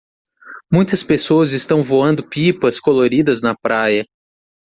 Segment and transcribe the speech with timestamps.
[0.73, 4.03] Muitas pessoas estão voando pipas coloridas na praia.